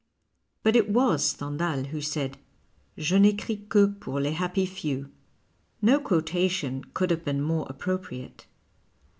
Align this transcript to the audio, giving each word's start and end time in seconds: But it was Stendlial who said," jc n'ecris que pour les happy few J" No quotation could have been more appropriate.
But 0.63 0.75
it 0.75 0.89
was 0.89 1.35
Stendlial 1.35 1.85
who 1.89 2.01
said," 2.01 2.39
jc 2.97 3.21
n'ecris 3.21 3.69
que 3.69 3.87
pour 3.89 4.19
les 4.19 4.31
happy 4.33 4.65
few 4.65 5.03
J" 5.05 5.11
No 5.83 5.99
quotation 5.99 6.85
could 6.95 7.11
have 7.11 7.23
been 7.23 7.39
more 7.43 7.67
appropriate. 7.69 8.47